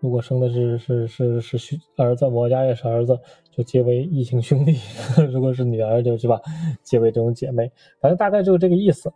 [0.00, 3.18] 如果生的是是是是兄儿子，我家也是儿子，
[3.50, 4.72] 就结为异姓兄弟；
[5.32, 6.40] 如果是女儿，就是吧，
[6.82, 7.70] 结为这种姐妹。
[8.00, 9.12] 反正大概就是这个意思。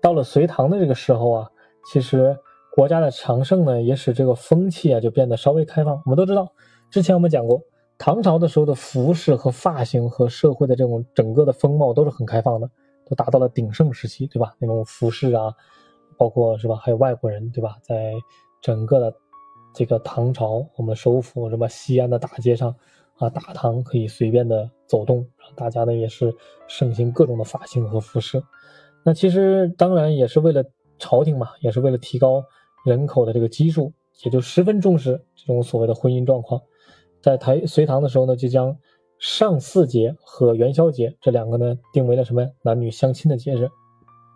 [0.00, 1.50] 到了隋唐的这个时候啊，
[1.90, 2.36] 其实
[2.74, 5.94] 国家的强盛呢，也使这个风气啊就变得稍微开放。
[6.04, 6.52] 我们都知道，
[6.90, 7.60] 之前我们讲过，
[7.96, 12.68] 唐朝的时候的服饰和发型和社会的这种整个的风貌都是很开放的，
[13.06, 14.54] 都达到了鼎盛时期，对吧？
[14.58, 15.54] 那种服饰啊，
[16.16, 17.76] 包括是吧，还有外国人，对吧？
[17.82, 18.12] 在
[18.60, 19.14] 整个的。
[19.74, 22.76] 这个唐朝，我们首府什么西安的大街上，
[23.16, 26.30] 啊，大唐可以随便的走动，大家呢也是
[26.68, 28.42] 盛行各种的发型和服饰。
[29.02, 30.62] 那其实当然也是为了
[30.98, 32.44] 朝廷嘛，也是为了提高
[32.84, 33.90] 人口的这个基数
[34.26, 36.60] 也就十分重视这种所谓的婚姻状况。
[37.22, 38.76] 在台隋唐的时候呢，就将
[39.22, 43.70] 上巳节和元宵节这两个呢定为了什么男女相亲的节日。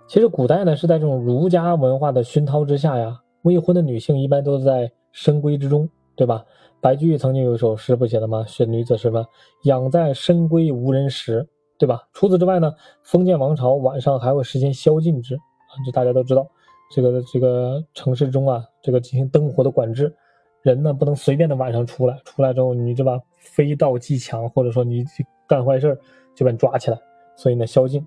[0.07, 6.44] 其实古代呢是在这种儒家文化的熏陶之下呀，未婚的女性一般都是在深闺之中，对吧？
[6.81, 8.44] 白居易曾经有一首诗不写的吗？
[8.46, 9.27] 选女子什么？
[9.64, 11.44] 养在深闺无人识，
[11.81, 12.07] 对吧？
[12.12, 12.72] 除此之外呢，
[13.03, 16.46] 封建王朝晚上还会实行宵禁制啊，这大家都知道。
[16.94, 20.14] 这个这个城市中啊，这个进行灯火的管制。
[20.62, 23.20] 人呢不能随便的晚上出来，出来之后你这把
[23.53, 25.05] 飞盗击抢，或者说你
[25.47, 25.99] 干坏事
[26.35, 26.99] 就把你抓起来，
[27.37, 28.05] 所以呢宵禁。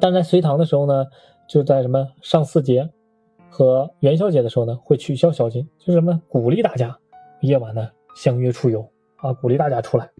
[0.00, 1.04] 但在隋唐的时候呢，
[1.48, 2.88] 就在什么上巳节
[3.50, 6.96] 和元宵节的时候呢，会取消宵禁，就是什么鼓励大家
[7.40, 10.10] 夜晚呢相约出游啊，鼓励大家出来。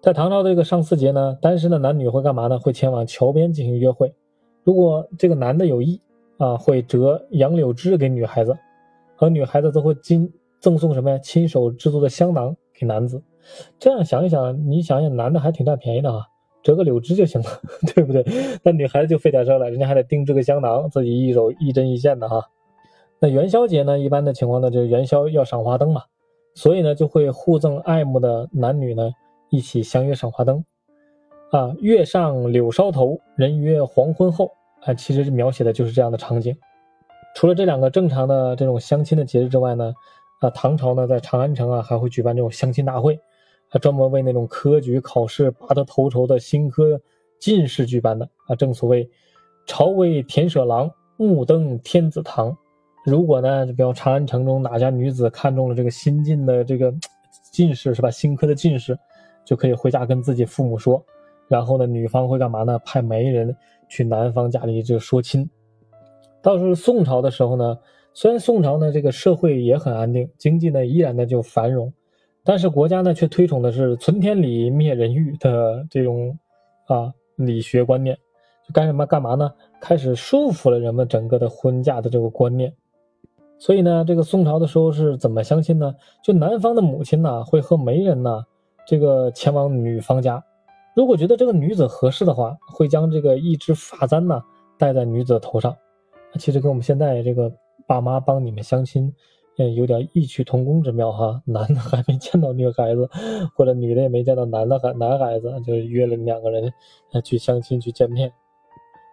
[0.00, 2.58] 在唐朝的这个上巳节呢，单身的男女会干嘛呢？
[2.58, 4.14] 会前往桥边进行约会。
[4.64, 6.00] 如果这个男的有意
[6.38, 8.56] 啊，会折杨柳枝给女孩子，
[9.18, 10.32] 而女孩子则会金。
[10.60, 11.18] 赠送什么呀？
[11.18, 13.22] 亲手制作的香囊给男子。
[13.78, 16.26] 这样想一想，你想想，男的还挺占便宜的啊，
[16.62, 17.48] 折个柳枝就行了，
[17.94, 18.24] 对不对？
[18.62, 22.48] 那女孩子就费点事了，人家还得定制个香囊，自己一手一针一线的哈。
[23.20, 23.98] 那元宵节呢？
[23.98, 26.02] 一般的情况呢，就是元宵要赏花灯嘛，
[26.54, 29.10] 所以呢，就会互赠爱慕的男女呢
[29.50, 30.64] 一起相约赏花灯。
[31.50, 34.50] 啊，月上柳梢头，人约黄昏后。
[34.84, 36.56] 啊，其实描写的就是这样的场景。
[37.34, 39.92] 除了这两个正常的这种相亲的节日之外呢？
[40.40, 43.18] 啊，唐朝呢，在长安城啊，还会举办这种相亲大会，
[43.70, 47.00] 啊，专门为那种科举考试拔得头筹的新科
[47.38, 48.54] 进士举办的啊。
[48.56, 49.08] 正所谓，
[49.66, 52.56] 朝为田舍郎，暮登天子堂。
[53.04, 56.92] 如果呢，就比如长安城中哪家女子看中了这个新进的这个
[57.52, 58.10] 进士，是吧？
[58.10, 58.98] 新科的进士，
[59.44, 61.04] 就可以回家跟自己父母说，
[61.46, 62.78] 然后呢，女方会干嘛呢？
[62.84, 63.56] 派媒人
[63.88, 65.48] 去男方家里就说亲。
[66.42, 67.78] 到时候宋朝的时候呢。
[68.14, 71.92] 虽然宋朝呢，这个社会也很安定，经济呢依然的就繁荣，
[72.48, 76.38] 但是国家呢却推崇的是存天理灭人欲的这种
[76.86, 78.16] 啊理学观念，
[78.66, 79.52] 就干什么干嘛呢？
[79.82, 82.72] 开始束缚了人们整个的婚嫁的这个观念。
[83.58, 85.94] 所以呢，这个宋朝的时候是怎么相亲呢？
[86.24, 88.42] 就男方的母亲呢会和媒人呢
[88.86, 90.42] 这个前往女方家，
[90.94, 94.42] 如果觉得这个女子合适的话，会将这个一支发簪呢
[94.78, 95.76] 戴在女子头上。
[96.38, 97.52] 其实跟我们现在这个。
[97.86, 99.10] 爸妈帮你们相亲，
[99.58, 101.42] 嗯，有点异曲同工之妙哈。
[101.44, 103.08] 男的还没见到女孩子，
[103.56, 106.72] 或者女的也没见到男的孩男孩子，就约了两个人
[107.24, 108.32] 去相亲去见面。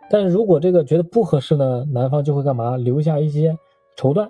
[0.10, 2.78] 但是如果这个觉得不合适呢，男方就会干嘛？
[2.78, 3.58] 留下一些
[3.98, 4.30] 绸缎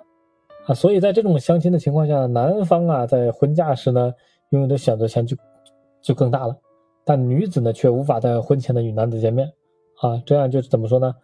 [0.66, 0.74] 啊。
[0.74, 4.12] 所以在这种相亲的情况下，男方啊在婚嫁时呢
[4.50, 5.36] 拥有的选择权就
[6.00, 6.56] 就更大了，
[7.04, 9.46] 但女子呢却无法在婚前的与男子见面
[10.00, 10.20] 啊。
[10.24, 11.14] 这样就是怎么说呢？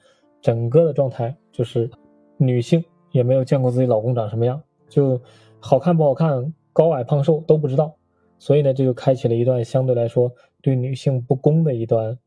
[0.43, 1.91] 整个的状态就是
[2.37, 2.85] 女性。
[3.13, 4.59] 也没有见过自己老公长什么样，
[4.93, 5.19] 就
[5.59, 7.97] 好看不好看、高矮胖瘦都不知道，
[8.39, 12.19] 所以呢，这就开启了一段相对来说对女性不公的一段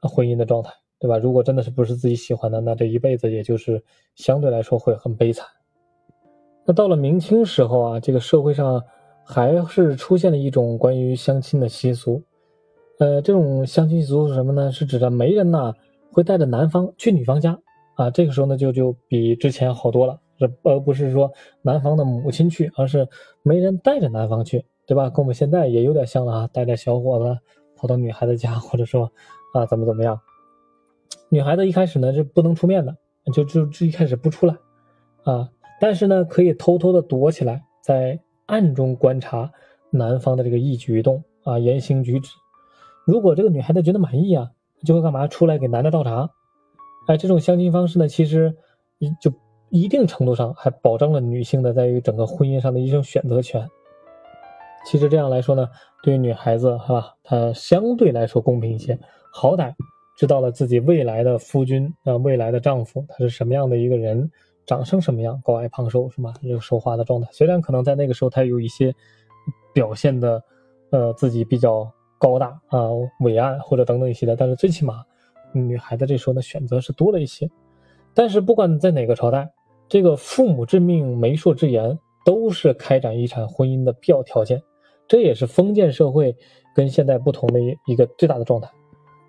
[0.00, 1.16] 婚姻的状态，对吧？
[1.16, 3.82] 如果真的是不是自己喜欢的，那这一辈子也就是
[4.16, 5.46] 相对来说会很悲惨。
[6.66, 8.82] 那到了明清时候啊，这个社会上
[9.24, 12.22] 还是出现了一种关于相亲的习俗，
[12.98, 14.72] 呃，这种相亲习俗是什么呢？
[14.72, 15.72] 是指的媒人呐
[16.12, 17.58] 会带着男方去女方家
[17.94, 20.20] 啊，这个时候呢就就比之前好多了。
[20.40, 23.08] 而而不是说男方的母亲去，而是
[23.42, 25.10] 媒人带着男方去，对吧？
[25.10, 27.38] 跟我们现在也有点像了啊，带着小伙子
[27.76, 29.10] 跑到女孩子家，或者说
[29.54, 30.20] 啊怎么怎么样。
[31.28, 32.96] 女孩子一开始呢是不能出面的，
[33.32, 34.56] 就就就一开始不出来
[35.24, 35.48] 啊，
[35.80, 39.50] 但是呢可以偷偷的躲起来，在暗中观察
[39.90, 42.30] 男方的这个一举一动啊言行举止。
[43.06, 44.50] 如果这个女孩子觉得满意啊，
[44.84, 45.26] 就会干嘛？
[45.26, 46.30] 出来给男的倒茶。
[47.08, 48.54] 哎，这种相亲方式呢，其实
[49.20, 49.32] 就。
[49.70, 53.68] 一定程度上还保障了女性的在于整个婚姻上的一种选择权。
[54.86, 55.68] 其实这样来说呢，
[56.02, 58.98] 对于女孩子是吧，她相对来说公平一些，
[59.32, 59.74] 好歹
[60.16, 64.30] 知道了自己未来的夫君啊，未来的丈夫他是什么样的一个人，
[64.64, 66.32] 长成什么样，高矮胖瘦是吧？
[66.40, 68.94] 这个说话的状态，虽然可能在那个时候他有一些
[69.74, 70.42] 表现的，
[70.90, 72.88] 呃，自己比较高大啊、
[73.20, 75.04] 伟岸或者等等一些的，但是最起码
[75.52, 77.50] 女孩子这时候的选择是多了一些。
[78.14, 79.50] 但是不管在哪个朝代。
[79.88, 84.62] 这个父母之命、媒妁之言，都是开展一场婚姻的必要条件。
[85.06, 86.36] 这也是封建社会
[86.74, 88.70] 跟现在不同的一一个最大的状态。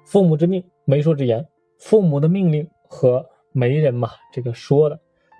[0.05, 1.47] 父母之命、媒妁之言，
[1.78, 4.99] 父母的命令和媒人嘛，这个说的，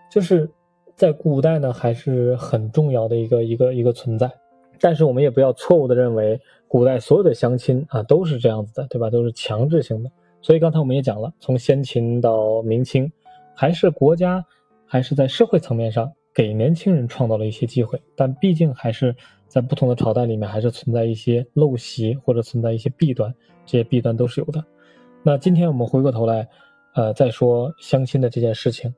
[0.10, 0.50] 就是
[0.96, 4.32] 在古代呢还是很重要的一个一个一个存在。
[4.80, 6.40] 但是我们也不要错误的认为，
[6.70, 9.10] 古代所有的相亲啊都是这样子的，对吧？
[9.10, 10.10] 都是强制性的。
[10.42, 13.12] 所以刚才我们也讲了，从先秦到明清，
[13.54, 14.46] 还是国家。
[14.90, 19.16] 还是在社会层面上给年轻人创造了一些机会，但毕竟还是
[19.48, 23.34] 在不同的朝代里面，还是存在一些陋习或者存在一些弊端，
[23.66, 24.66] 这些弊端都是有的。
[25.22, 26.48] 那今天我们回过头来，
[26.96, 28.94] 呃，再说相亲的这件事情。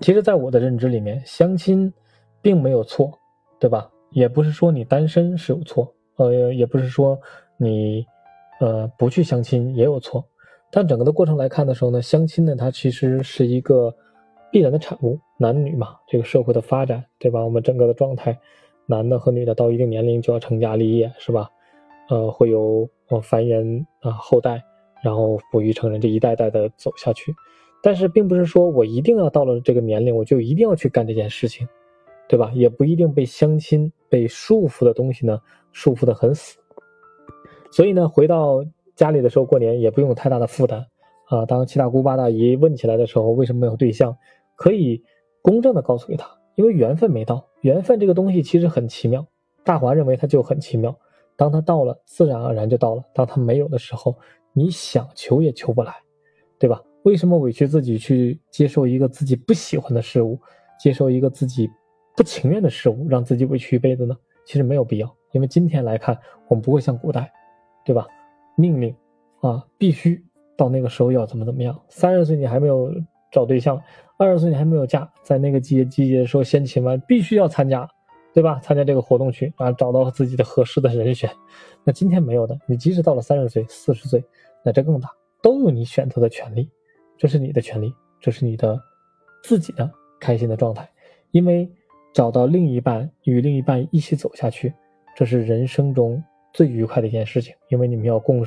[0.00, 1.92] 其实，在我的认知里面，相亲
[2.40, 3.12] 并没有错，
[3.58, 3.90] 对吧？
[4.10, 7.18] 也不是说你单身是有错，呃，也不是说
[7.56, 8.04] 你，
[8.60, 10.24] 呃，不去相亲也有错。
[10.70, 13.94] 但整个的过程来看的时候呢，相亲呢，它其实是一个
[14.54, 15.18] 必然的产物。
[15.36, 17.42] 男女嘛，这个社会的发展，对吧？
[17.42, 18.38] 我们整个的状态，
[18.86, 21.50] 男的和女的到一定年龄就要成家立业，是吧？
[22.08, 24.62] 呃，会有呃繁衍啊后代。
[25.02, 27.34] 然后抚育成人，这一代代的走下去，
[27.82, 31.68] 但是并不是说我一定要到了这个年龄，我就一定要去干这件事情，
[32.26, 32.50] 对吧？
[32.54, 35.38] 也不一定被相亲被束缚的东西呢
[35.72, 36.56] 束缚的很死。
[37.70, 40.86] 所以呢，回到家里的时候过年也不用太大的负担
[41.28, 41.44] 啊。
[41.44, 44.16] 当七大姑八大姨问起来的时候，为什么没有对象？
[44.56, 45.02] 可以
[45.42, 47.46] 公正的告诉给他，因为缘分没到。
[47.60, 49.26] 缘分这个东西其实很奇妙，
[49.64, 50.94] 大华认为它就很奇妙。
[51.36, 54.16] 当他到了，自然而然就到了；当他没有的时候，
[54.52, 55.92] 你想求也求不来，
[56.58, 56.80] 对吧？
[57.02, 60.38] 为什么委屈自己去接受一个自己不喜欢的事物，
[60.78, 61.68] 接受一个自己
[62.16, 64.16] 不情愿的事物，让自己委屈一辈子呢？
[64.46, 67.32] 其实没有必要，因为今天来看，我们不会像古代，
[67.84, 68.06] 对吧？
[68.56, 68.94] 命令
[69.40, 70.24] 啊，必须
[70.56, 71.78] 到那个时候要怎么怎么样。
[71.88, 72.92] 三十岁你还没有
[73.32, 73.82] 找对象，
[74.16, 77.88] 二十岁你还没有嫁，在那个季节季节的时候，先秦完必须要参加，
[78.32, 78.60] 对吧？
[78.62, 81.30] 参加这个活动去啊，找到自己的合适的人选。
[81.82, 84.24] 那今天没有的，你即使到了三十岁、四十岁。
[84.62, 85.10] 那这更大，
[85.42, 86.70] 都有你选择的权利，
[87.18, 88.80] 这是你的权利，这是你的
[89.42, 90.88] 自己的开心的状态。
[91.32, 91.68] 因为
[92.14, 94.72] 找到另一半，与另一半一起走下去，
[95.14, 97.54] 这是人生中最愉快的一件事情。
[97.68, 98.42] 因为你们要共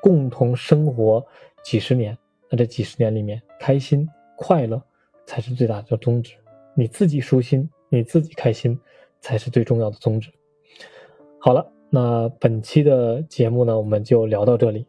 [0.00, 1.24] 共同生活
[1.64, 2.16] 几十年，
[2.48, 4.82] 那这几十年里面，开心快乐
[5.26, 6.34] 才是最大的宗旨。
[6.76, 8.78] 你自己舒心，你自己开心，
[9.20, 10.30] 才是最重要的宗旨。
[11.38, 14.86] 好了，那本期的节目呢，我们就聊到这里。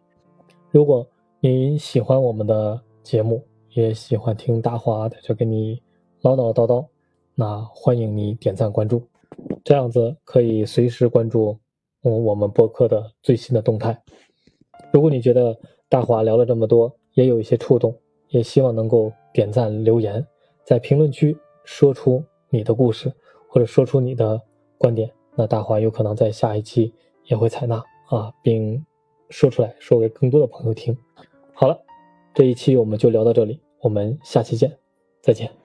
[0.72, 1.08] 如果
[1.40, 5.82] 你喜欢我们的节目，也喜欢听大华在这给你
[6.22, 6.86] 唠叨叨叨，
[7.36, 9.08] 那欢迎你点赞关注，
[9.64, 11.58] 这样子可以随时关注
[12.04, 14.02] 嗯我们播客的最新的动态。
[14.92, 17.96] 如果你觉得大华聊了这么多，也有一些触动，
[18.30, 20.26] 也希望能够点赞留言，
[20.64, 23.12] 在评论区说出你的故事，
[23.48, 24.42] 或者说出你的
[24.78, 26.94] 观点，那大华有可能在下一期
[27.26, 28.86] 也会采纳啊，并。
[29.32, 30.96] 说出来，说给更多的朋友听。
[31.52, 31.76] 好了，
[32.36, 34.78] 这一期我们就聊到这里，我们下期见，
[35.20, 35.65] 再见。